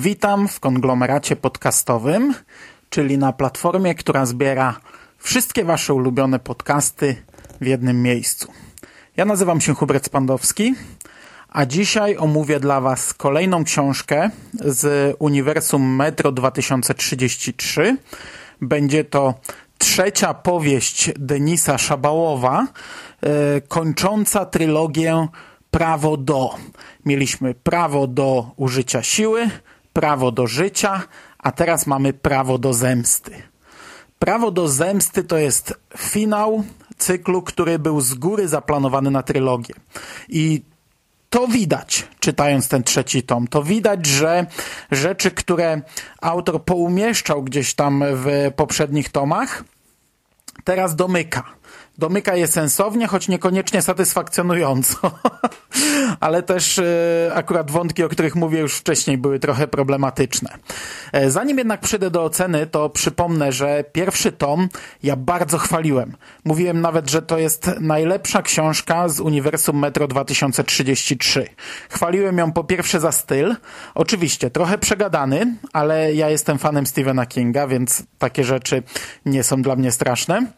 [0.00, 2.34] Witam w konglomeracie podcastowym,
[2.90, 4.80] czyli na platformie, która zbiera
[5.18, 7.16] wszystkie Wasze ulubione podcasty
[7.60, 8.52] w jednym miejscu.
[9.16, 10.74] Ja nazywam się Hubert Spandowski,
[11.48, 14.30] a dzisiaj omówię dla Was kolejną książkę
[14.60, 17.96] z Uniwersum Metro 2033.
[18.60, 19.34] Będzie to
[19.78, 22.66] trzecia powieść Denisa Szabałowa,
[23.22, 23.30] yy,
[23.68, 25.28] kończąca trylogię
[25.70, 26.54] Prawo do.
[27.04, 29.50] Mieliśmy prawo do użycia siły,
[29.98, 31.02] prawo do życia,
[31.38, 33.42] a teraz mamy prawo do zemsty.
[34.18, 36.64] Prawo do zemsty to jest finał
[36.98, 39.74] cyklu, który był z góry zaplanowany na trylogię.
[40.28, 40.62] I
[41.30, 43.46] to widać, czytając ten trzeci tom.
[43.48, 44.46] To widać, że
[44.90, 45.82] rzeczy, które
[46.20, 49.64] autor poumieszczał gdzieś tam w poprzednich tomach,
[50.64, 51.44] teraz domyka.
[51.98, 55.10] Domyka je sensownie, choć niekoniecznie satysfakcjonująco.
[56.20, 60.50] Ale też e, akurat wątki, o których mówię już wcześniej, były trochę problematyczne.
[61.12, 64.68] E, zanim jednak przyjdę do oceny, to przypomnę, że pierwszy tom
[65.02, 66.16] ja bardzo chwaliłem.
[66.44, 71.46] Mówiłem nawet, że to jest najlepsza książka z Uniwersum Metro 2033.
[71.90, 73.56] Chwaliłem ją po pierwsze za styl.
[73.94, 78.82] Oczywiście, trochę przegadany, ale ja jestem fanem Stephena Kinga, więc takie rzeczy
[79.26, 80.57] nie są dla mnie straszne.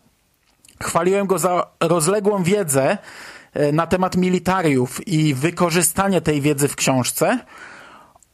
[0.82, 2.98] Chwaliłem go za rozległą wiedzę
[3.72, 7.38] na temat militariów i wykorzystanie tej wiedzy w książce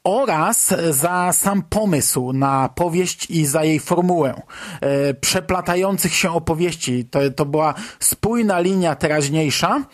[0.06, 4.42] oraz za sam pomysł na powieść i za jej formułę
[4.80, 7.04] e, przeplatających się opowieści.
[7.04, 9.84] To, to była spójna linia teraźniejsza,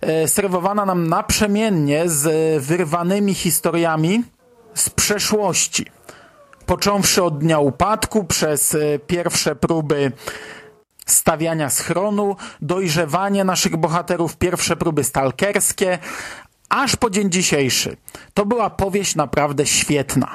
[0.00, 4.24] e, serwowana nam naprzemiennie z wyrwanymi historiami
[4.74, 5.86] z przeszłości.
[6.66, 10.12] Począwszy od dnia upadku, przez e, pierwsze próby
[11.06, 15.98] stawiania schronu, dojrzewanie naszych bohaterów, pierwsze próby stalkerskie,
[16.68, 17.96] aż po dzień dzisiejszy.
[18.34, 20.34] To była powieść naprawdę świetna.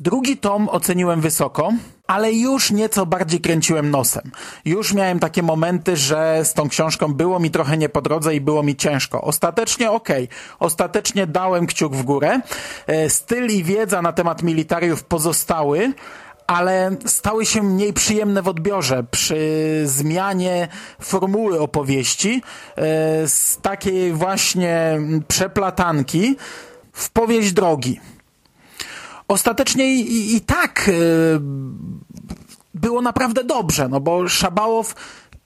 [0.00, 1.72] Drugi tom oceniłem wysoko,
[2.06, 4.30] ale już nieco bardziej kręciłem nosem.
[4.64, 8.40] Już miałem takie momenty, że z tą książką było mi trochę nie po drodze i
[8.40, 9.22] było mi ciężko.
[9.22, 10.36] Ostatecznie okej, okay.
[10.58, 12.40] ostatecznie dałem kciuk w górę.
[13.08, 15.92] Styl i wiedza na temat militariów pozostały,
[16.46, 20.68] ale stały się mniej przyjemne w odbiorze przy zmianie
[21.00, 22.42] formuły opowieści
[23.26, 26.36] z takiej właśnie przeplatanki
[26.92, 28.00] w powieść drogi.
[29.28, 30.90] Ostatecznie i, i tak
[32.74, 34.94] było naprawdę dobrze, no bo Szabałow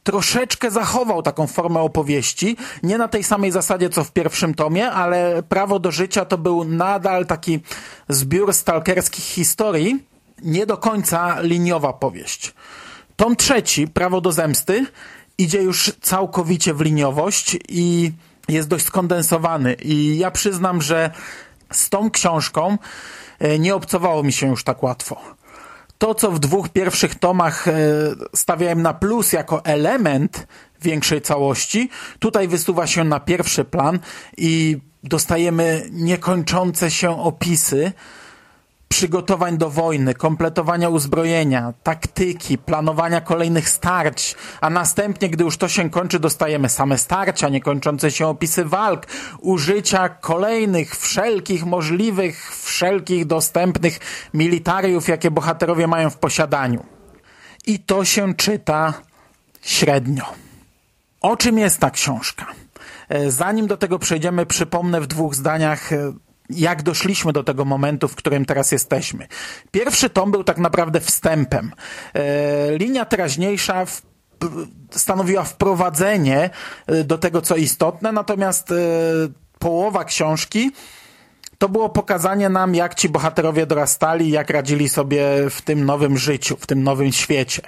[0.03, 5.43] troszeczkę zachował taką formę opowieści, nie na tej samej zasadzie co w pierwszym tomie, ale
[5.43, 7.61] Prawo do życia to był nadal taki
[8.09, 10.05] zbiór stalkerskich historii,
[10.43, 12.55] nie do końca liniowa powieść.
[13.17, 14.87] Tom trzeci, Prawo do zemsty,
[15.39, 18.13] idzie już całkowicie w liniowość i
[18.49, 19.75] jest dość skondensowany.
[19.75, 21.11] I ja przyznam, że
[21.73, 22.79] z tą książką
[23.59, 25.21] nie obcowało mi się już tak łatwo.
[25.99, 27.65] To, co w dwóch pierwszych tomach
[28.35, 30.47] stawiałem na plus jako element
[30.83, 33.99] większej całości, tutaj wysuwa się na pierwszy plan
[34.37, 37.93] i dostajemy niekończące się opisy
[38.89, 45.91] przygotowań do wojny, kompletowania uzbrojenia, taktyki, planowania kolejnych starć, a następnie, gdy już to się
[45.91, 49.07] kończy, dostajemy same starcia, niekończące się opisy walk,
[49.41, 53.99] użycia kolejnych, wszelkich możliwych, wszelkich dostępnych
[54.35, 56.85] militariów, jakie bohaterowie mają w posiadaniu.
[57.67, 58.95] I to się czyta
[59.63, 60.25] średnio.
[61.21, 62.47] O czym jest ta książka?
[63.29, 65.91] Zanim do tego przejdziemy, przypomnę w dwóch zdaniach
[66.51, 69.27] jak doszliśmy do tego momentu, w którym teraz jesteśmy.
[69.71, 71.73] Pierwszy tom był tak naprawdę wstępem.
[72.15, 74.03] E, linia teraźniejsza w,
[74.91, 76.51] stanowiła wprowadzenie
[77.05, 78.75] do tego, co istotne, natomiast e,
[79.59, 80.71] połowa książki
[81.59, 86.57] to było pokazanie nam, jak ci bohaterowie dorastali, jak radzili sobie w tym nowym życiu,
[86.61, 87.63] w tym nowym świecie.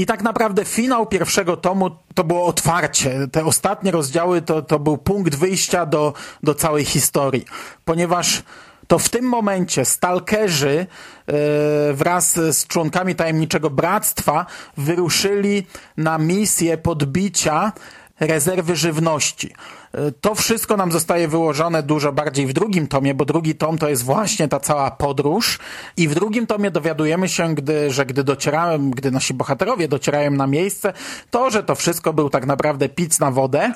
[0.00, 3.28] I tak naprawdę finał pierwszego tomu to było otwarcie.
[3.32, 6.12] Te ostatnie rozdziały to, to był punkt wyjścia do,
[6.42, 7.44] do całej historii.
[7.84, 8.42] Ponieważ
[8.86, 10.86] to w tym momencie stalkerzy
[11.26, 11.34] yy,
[11.94, 15.66] wraz z członkami tajemniczego bractwa wyruszyli
[15.96, 17.72] na misję podbicia
[18.20, 19.54] rezerwy żywności.
[19.92, 23.88] E, to wszystko nam zostaje wyłożone dużo bardziej w drugim tomie, bo drugi tom to
[23.88, 25.58] jest właśnie ta cała podróż.
[25.96, 30.46] I w drugim tomie dowiadujemy się, gdy, że gdy docierałem, gdy nasi bohaterowie docierają na
[30.46, 30.92] miejsce,
[31.30, 33.72] to, że to wszystko był tak naprawdę pic na wodę,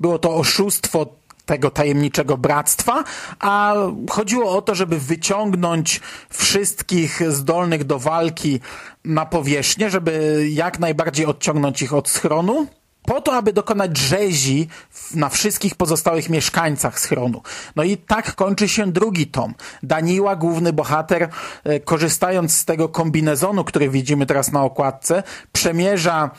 [0.00, 1.06] było to oszustwo
[1.46, 3.04] tego tajemniczego bractwa,
[3.40, 3.74] a
[4.10, 6.00] chodziło o to, żeby wyciągnąć
[6.30, 8.60] wszystkich zdolnych do walki
[9.04, 12.66] na powierzchnię, żeby jak najbardziej odciągnąć ich od schronu,
[13.02, 14.68] po to, aby dokonać rzezi
[15.14, 17.42] na wszystkich pozostałych mieszkańcach schronu.
[17.76, 19.54] No i tak kończy się drugi tom.
[19.82, 21.28] Daniła, główny bohater,
[21.64, 25.22] e, korzystając z tego kombinezonu, który widzimy teraz na okładce,
[25.52, 26.30] przemierza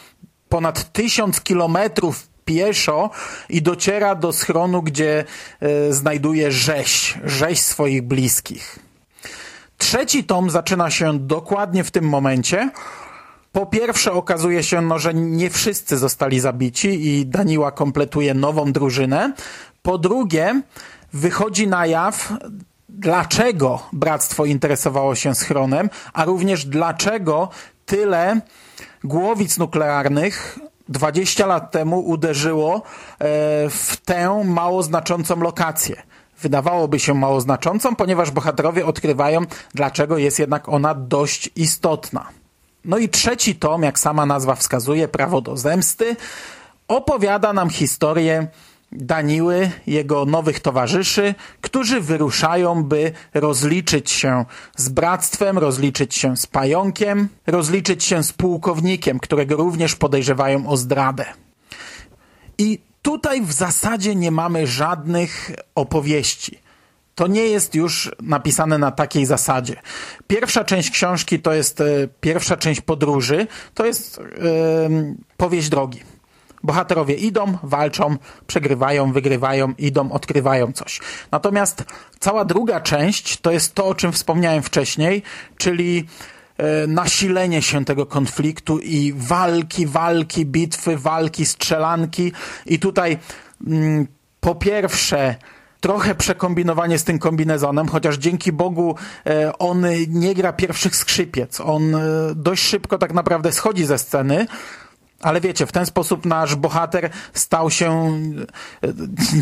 [0.50, 3.10] ponad tysiąc kilometrów pieszo
[3.50, 5.26] i dociera do schronu, gdzie
[5.60, 8.80] e, znajduje rzeź, rzeź swoich bliskich.
[9.78, 12.70] Trzeci tom zaczyna się dokładnie w tym momencie.
[13.54, 19.34] Po pierwsze okazuje się, no, że nie wszyscy zostali zabici i Daniła kompletuje nową drużynę.
[19.82, 20.62] Po drugie,
[21.14, 22.34] wychodzi na jaw,
[22.90, 27.50] dlaczego bractwo interesowało się schronem, a również dlaczego
[27.86, 28.42] tyle
[29.04, 30.60] głowic nuklearnych
[30.90, 32.82] 20 lat temu uderzyło e,
[33.70, 36.04] w tę mało znaczącą lokację.
[36.42, 39.42] Wydawałoby się mało znaczącą, ponieważ bohaterowie odkrywają,
[39.74, 42.43] dlaczego jest jednak ona dość istotna.
[42.86, 46.16] No i trzeci tom, jak sama nazwa wskazuje, Prawo do zemsty,
[46.88, 48.48] opowiada nam historię
[48.92, 54.46] Daniły, jego nowych towarzyszy, którzy wyruszają, by rozliczyć się
[54.76, 61.26] z bractwem, rozliczyć się z pająkiem, rozliczyć się z pułkownikiem, którego również podejrzewają o zdradę.
[62.58, 66.63] I tutaj w zasadzie nie mamy żadnych opowieści.
[67.16, 69.76] To nie jest już napisane na takiej zasadzie.
[70.28, 71.86] Pierwsza część książki to jest e,
[72.22, 76.00] pierwsza część podróży, to jest yy, powieść drogi
[76.64, 78.18] Bohaterowie idą, walczą,
[78.48, 81.00] przegrywają, wygrywają, idą, odkrywają coś.
[81.32, 81.84] Natomiast
[82.20, 85.24] cała druga część to jest to, o czym wspomniałem wcześniej,
[85.58, 86.08] czyli
[86.58, 92.32] e, nasilenie się tego konfliktu i walki, walki, bitwy, walki, strzelanki.
[92.66, 93.18] I tutaj
[93.68, 94.08] mm,
[94.40, 95.36] po pierwsze
[95.84, 98.96] trochę przekombinowanie z tym kombinezonem, chociaż dzięki Bogu
[99.26, 101.62] e, on nie gra pierwszych skrzypiec.
[101.62, 102.00] On e,
[102.36, 104.48] dość szybko tak naprawdę schodzi ze sceny,
[105.24, 108.20] ale wiecie, w ten sposób nasz bohater stał się
[108.84, 108.94] e,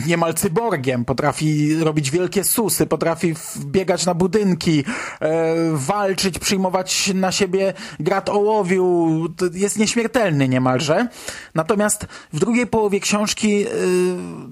[0.07, 1.05] niemal cyborgiem.
[1.05, 4.83] Potrafi robić wielkie susy, potrafi wbiegać na budynki,
[5.19, 9.09] e, walczyć, przyjmować na siebie grat ołowiu.
[9.53, 11.07] Jest nieśmiertelny niemalże.
[11.55, 13.67] Natomiast w drugiej połowie książki e,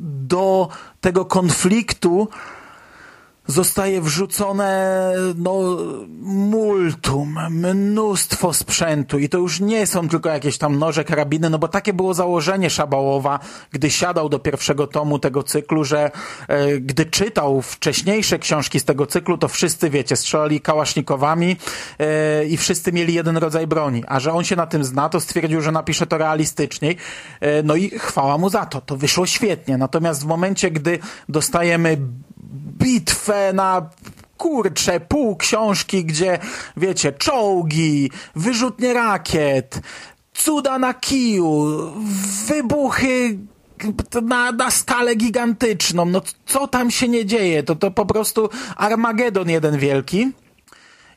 [0.05, 0.69] do
[1.01, 2.27] tego konfliktu
[3.49, 5.77] zostaje wrzucone no,
[6.21, 9.19] multum, mnóstwo sprzętu.
[9.19, 12.69] I to już nie są tylko jakieś tam noże, karabiny, no bo takie było założenie
[12.69, 13.39] Szabałowa,
[13.71, 16.11] gdy siadał do pierwszego tomu tego cyklu, że
[16.47, 21.55] e, gdy czytał wcześniejsze książki z tego cyklu, to wszyscy, wiecie, strzelali kałasznikowami
[21.99, 25.19] e, i wszyscy mieli jeden rodzaj broni, a że on się na tym zna, to
[25.19, 26.97] stwierdził, że napisze to realistyczniej,
[27.39, 30.99] e, no i chwała mu za to, to wyszło świetnie, natomiast w momencie, gdy
[31.29, 31.97] dostajemy
[32.77, 33.89] bitwę na
[34.37, 36.39] kurcze, pół książki, gdzie
[36.77, 39.81] wiecie, czołgi, wyrzutnie rakiet,
[40.33, 41.67] cuda na kiju,
[42.47, 43.37] wybuchy
[44.21, 46.05] na, na skalę gigantyczną.
[46.05, 47.63] No co tam się nie dzieje?
[47.63, 50.31] To, to po prostu Armagedon jeden wielki.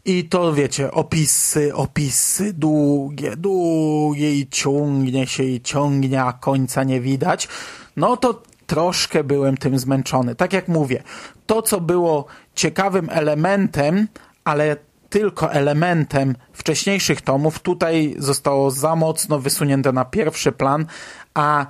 [0.04, 7.00] I to wiecie, opisy, opisy, długie, długie i ciągnie się i ciągnie, a końca nie
[7.00, 7.48] widać.
[7.96, 10.34] No to troszkę byłem tym zmęczony.
[10.34, 11.02] Tak jak mówię,
[11.46, 14.08] to co było ciekawym elementem,
[14.44, 14.76] ale
[15.10, 20.86] tylko elementem wcześniejszych tomów, tutaj zostało za mocno wysunięte na pierwszy plan,
[21.34, 21.66] a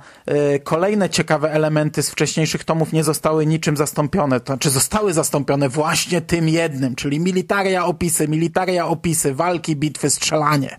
[0.55, 5.69] y, kolejne ciekawe elementy z wcześniejszych tomów nie zostały niczym zastąpione, to znaczy zostały zastąpione
[5.69, 10.77] właśnie tym jednym, czyli militaria opisy, militaria opisy, walki, bitwy, strzelanie.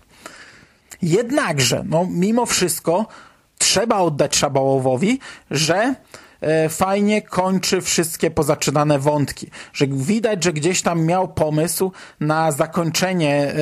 [1.01, 3.05] Jednakże, no mimo wszystko
[3.57, 5.19] trzeba oddać Szabałowowi,
[5.51, 5.95] że
[6.41, 9.49] e, fajnie kończy wszystkie pozaczynane wątki.
[9.73, 13.55] Że widać, że gdzieś tam miał pomysł na zakończenie e,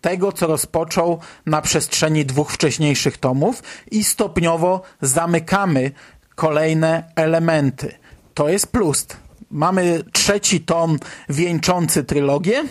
[0.00, 5.90] tego, co rozpoczął na przestrzeni dwóch wcześniejszych tomów i stopniowo zamykamy
[6.34, 7.94] kolejne elementy.
[8.34, 9.06] To jest plus.
[9.50, 10.98] Mamy trzeci tom
[11.28, 12.64] wieńczący trylogię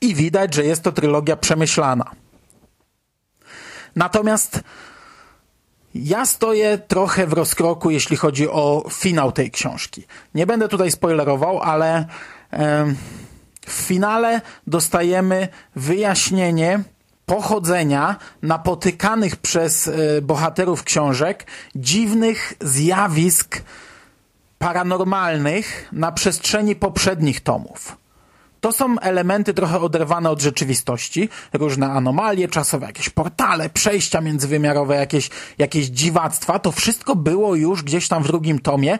[0.00, 2.10] i widać, że jest to trylogia przemyślana.
[3.96, 4.60] Natomiast
[5.94, 10.04] ja stoję trochę w rozkroku, jeśli chodzi o finał tej książki.
[10.34, 12.06] Nie będę tutaj spoilerował, ale
[13.66, 16.80] w finale dostajemy wyjaśnienie
[17.26, 23.62] pochodzenia napotykanych przez e, bohaterów książek dziwnych zjawisk
[24.58, 28.03] paranormalnych na przestrzeni poprzednich tomów.
[28.64, 35.30] To są elementy trochę oderwane od rzeczywistości, różne anomalie czasowe, jakieś portale, przejścia międzywymiarowe, jakieś,
[35.58, 36.58] jakieś dziwactwa.
[36.58, 38.98] To wszystko było już gdzieś tam w drugim tomie,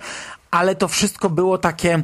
[0.50, 2.02] ale to wszystko było takie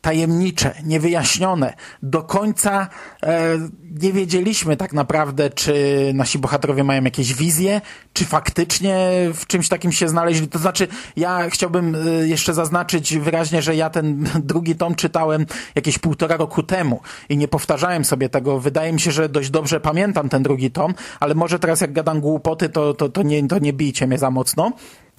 [0.00, 1.74] tajemnicze, niewyjaśnione.
[2.02, 2.88] Do końca
[3.22, 3.58] e,
[4.00, 5.74] nie wiedzieliśmy tak naprawdę, czy
[6.14, 7.80] nasi bohaterowie mają jakieś wizje,
[8.12, 10.48] czy faktycznie w czymś takim się znaleźli.
[10.48, 15.98] To znaczy, ja chciałbym e, jeszcze zaznaczyć wyraźnie, że ja ten drugi tom czytałem jakieś
[15.98, 18.60] półtora roku temu i nie powtarzałem sobie tego.
[18.60, 22.20] Wydaje mi się, że dość dobrze pamiętam ten drugi tom, ale może teraz jak gadam
[22.20, 24.72] głupoty, to, to, to, nie, to nie bijcie mnie za mocno.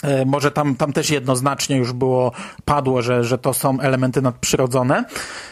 [0.04, 2.32] E, może tam, tam też jednoznacznie już było,
[2.66, 5.04] padło, że, że to są elementy nadprzyrodzone.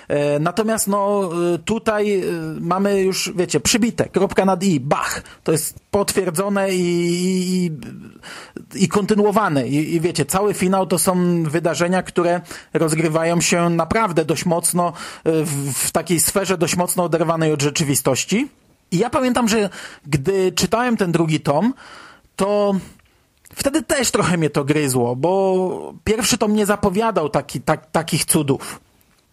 [0.08, 2.24] E, natomiast no, e, tutaj
[2.60, 5.24] mamy już, wiecie, przybite, kropka nad i, bach.
[5.44, 6.82] To jest potwierdzone i,
[7.66, 7.72] i,
[8.84, 9.68] i kontynuowane.
[9.68, 12.42] I, I wiecie, cały finał to są wydarzenia, które
[12.74, 14.94] rozgrywają się naprawdę dość mocno
[15.26, 18.48] w, w takiej sferze dość mocno oderwanej od rzeczywistości.
[18.92, 19.70] I ja pamiętam, że
[20.06, 21.74] gdy czytałem ten drugi tom,
[22.36, 22.76] to
[23.58, 28.80] Wtedy też trochę mnie to gryzło, bo pierwszy tom nie zapowiadał taki, tak, takich cudów.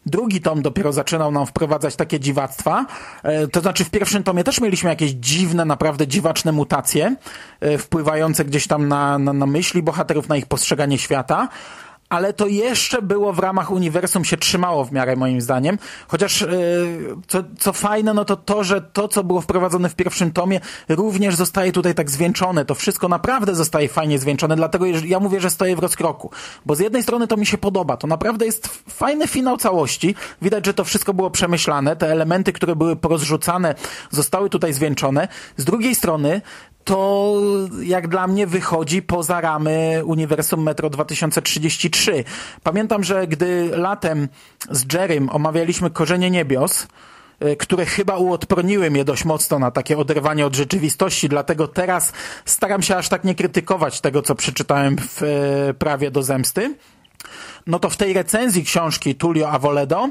[0.07, 2.87] Drugi tom dopiero zaczynał nam wprowadzać takie dziwactwa.
[3.23, 7.17] E, to znaczy w pierwszym tomie też mieliśmy jakieś dziwne, naprawdę dziwaczne mutacje,
[7.61, 11.49] e, wpływające gdzieś tam na, na, na myśli bohaterów, na ich postrzeganie świata
[12.09, 15.79] ale to jeszcze było w ramach uniwersum się trzymało w miarę moim zdaniem.
[16.09, 16.49] Chociaż e,
[17.27, 21.35] co, co fajne, no to to, że to, co było wprowadzone w pierwszym tomie, również
[21.35, 22.65] zostaje tutaj tak zwieńczone.
[22.65, 26.31] To wszystko naprawdę zostaje fajnie zwieńczone, dlatego ja mówię, że stoję w rozkroku.
[26.67, 30.15] Bo z jednej strony to mi się podoba, to naprawdę jest fajny finał całości.
[30.43, 33.75] Widać, że to wszystko było przemyślane, te elementy, które były porozrzucane,
[34.11, 35.29] zostały tutaj zwieńczone.
[35.57, 36.41] Z drugiej strony
[36.85, 37.41] to
[37.83, 42.25] jak dla mnie wychodzi poza ramy Uniwersum Metro 2033.
[42.63, 44.29] Pamiętam, że gdy latem
[44.71, 46.87] z Jerrym omawialiśmy Korzenie Niebios,
[47.41, 52.13] e, które chyba uodporniły mnie dość mocno na takie oderwanie od rzeczywistości, dlatego teraz
[52.45, 56.75] staram się aż tak nie krytykować tego, co przeczytałem w e, Prawie do Zemsty
[57.67, 60.09] no to w tej recenzji książki Tullio Avoledo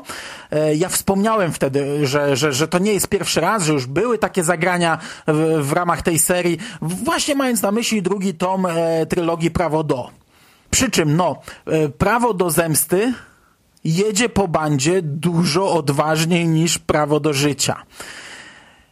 [0.51, 4.17] e, ja wspomniałem wtedy, że, że, że to nie jest pierwszy raz, że już były
[4.17, 9.51] takie zagrania w, w ramach tej serii, właśnie mając na myśli drugi tom e, trylogii
[9.51, 10.09] Prawo do.
[10.69, 13.13] Przy czym, no, e, Prawo do zemsty
[13.83, 17.83] jedzie po bandzie dużo odważniej niż Prawo do życia.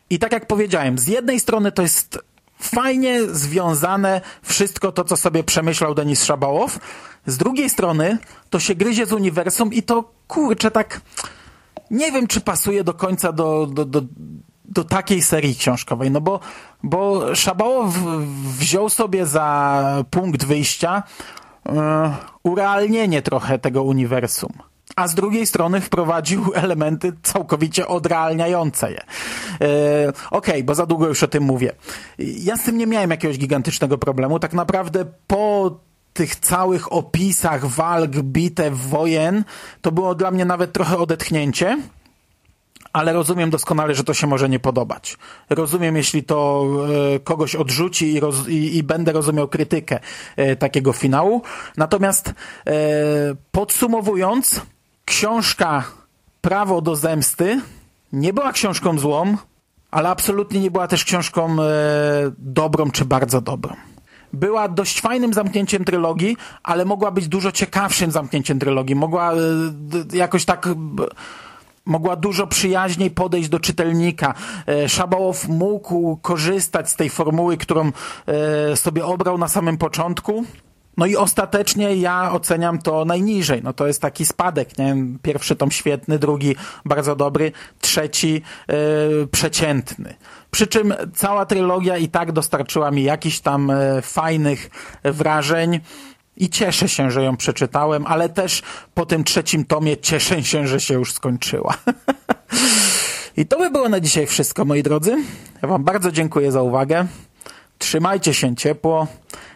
[0.09, 2.19] I tak jak powiedziałem, z jednej strony to jest
[2.61, 6.79] fajnie związane wszystko to, co sobie przemyślał Denis Szabałow,
[7.25, 8.17] z drugiej strony
[8.49, 11.01] to się gryzie z uniwersum i to kurczę tak
[11.91, 14.01] nie wiem, czy pasuje do końca do, do, do,
[14.65, 16.39] do takiej serii książkowej, no bo,
[16.83, 17.95] bo Szabałow
[18.59, 21.03] wziął sobie za punkt wyjścia
[21.65, 21.73] yy,
[22.43, 24.51] urealnienie trochę tego uniwersum
[24.95, 28.97] a z drugiej strony wprowadził elementy całkowicie odrealniające je.
[28.97, 29.67] Yy,
[30.09, 31.71] Okej, okay, bo za długo już o tym mówię.
[32.17, 34.39] Ja z tym nie miałem jakiegoś gigantycznego problemu.
[34.39, 35.79] Tak naprawdę po
[36.13, 39.43] tych całych opisach walk, bitew, wojen,
[39.81, 41.77] to było dla mnie nawet trochę odetchnięcie,
[42.93, 45.17] ale rozumiem doskonale, że to się może nie podobać.
[45.49, 46.67] Rozumiem, jeśli to
[47.15, 49.99] e, kogoś odrzuci i, roz, i, i, będę rozumiał krytykę
[50.35, 51.41] e, takiego finału.
[51.77, 52.33] Natomiast e,
[53.51, 54.61] podsumowując,
[55.11, 55.83] książka
[56.41, 57.61] Prawo do zemsty
[58.13, 59.37] nie była książką złą,
[59.91, 61.67] ale absolutnie nie była też książką e,
[62.37, 63.75] dobrą czy bardzo dobrą
[64.33, 68.95] była dość fajnym zamknięciem trylogii, ale mogła być dużo ciekawszym zamknięciem trylogii.
[68.95, 69.37] Mogła e,
[70.13, 70.69] jakoś tak
[71.85, 74.33] mogła dużo przyjaźniej podejść do czytelnika.
[74.67, 77.91] E, Szabałow mógł korzystać z tej formuły, którą
[78.71, 80.45] e, sobie obrał na samym początku.
[80.97, 83.61] No i ostatecznie ja oceniam to najniżej.
[83.63, 84.95] No to jest taki spadek, nie?
[85.21, 86.55] Pierwszy tom świetny, drugi
[86.85, 90.13] bardzo dobry, trzeci yy, przeciętny.
[90.51, 94.69] Przy czym cała trylogia i tak dostarczyła mi jakichś tam yy, fajnych
[95.03, 95.79] wrażeń.
[96.37, 98.61] I cieszę się, że ją przeczytałem, ale też
[98.93, 101.73] po tym trzecim tomie cieszę się, że się już skończyła.
[103.37, 105.23] I to by było na dzisiaj wszystko, moi drodzy.
[105.61, 107.07] Ja Wam bardzo dziękuję za uwagę.
[107.77, 109.07] Trzymajcie się ciepło.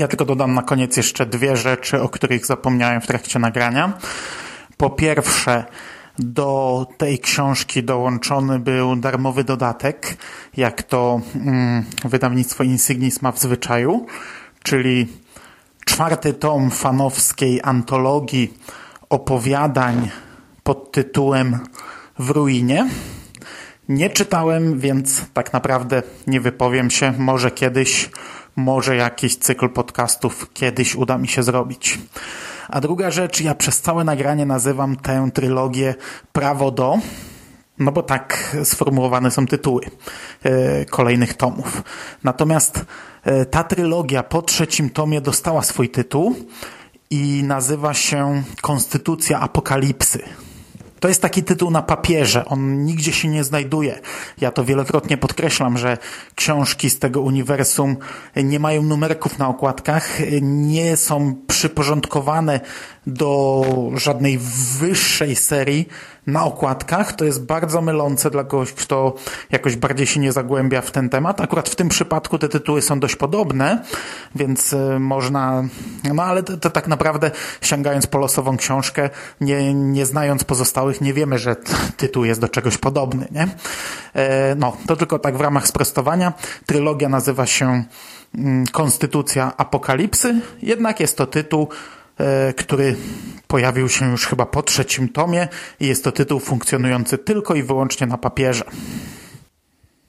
[0.00, 3.98] Ja tylko dodam na koniec jeszcze dwie rzeczy, o których zapomniałem w trakcie nagrania.
[4.76, 5.64] Po pierwsze,
[6.18, 10.16] do tej książki dołączony był darmowy dodatek,
[10.56, 14.06] jak to mm, wydawnictwo Insignis ma w zwyczaju,
[14.62, 15.06] czyli
[15.84, 18.54] czwarty tom fanowskiej antologii
[19.10, 20.10] opowiadań
[20.62, 21.58] pod tytułem
[22.18, 22.88] W ruinie.
[23.88, 27.12] Nie czytałem, więc tak naprawdę nie wypowiem się.
[27.18, 28.10] Może kiedyś,
[28.56, 31.98] może jakiś cykl podcastów kiedyś uda mi się zrobić.
[32.68, 35.94] A druga rzecz, ja przez całe nagranie nazywam tę trylogię
[36.32, 36.98] Prawo do,
[37.78, 39.82] no bo tak sformułowane są tytuły
[40.42, 41.82] e, kolejnych tomów.
[42.24, 42.84] Natomiast
[43.24, 46.36] e, ta trylogia po trzecim tomie dostała swój tytuł
[47.10, 50.22] i nazywa się Konstytucja Apokalipsy.
[51.00, 53.98] To jest taki tytuł na papierze, on nigdzie się nie znajduje.
[54.40, 55.98] Ja to wielokrotnie podkreślam, że
[56.34, 57.96] książki z tego uniwersum
[58.36, 62.60] nie mają numerków na okładkach, nie są przyporządkowane
[63.06, 63.64] do
[63.94, 64.38] żadnej
[64.78, 65.88] wyższej serii
[66.26, 67.12] na okładkach.
[67.12, 69.14] To jest bardzo mylące dla kogoś, kto
[69.50, 71.40] jakoś bardziej się nie zagłębia w ten temat.
[71.40, 73.84] Akurat w tym przypadku te tytuły są dość podobne,
[74.34, 75.64] więc e, można,
[76.14, 79.10] no ale to, to tak naprawdę sięgając po losową książkę,
[79.40, 81.56] nie, nie znając pozostałych, nie wiemy, że
[81.96, 83.48] tytuł jest do czegoś podobny, nie?
[84.14, 86.32] E, no, to tylko tak w ramach sprostowania.
[86.66, 87.84] Trylogia nazywa się
[88.34, 91.68] mm, Konstytucja Apokalipsy, jednak jest to tytuł,
[92.56, 92.96] który
[93.48, 95.48] pojawił się już chyba po trzecim tomie
[95.80, 98.64] i jest to tytuł funkcjonujący tylko i wyłącznie na papierze.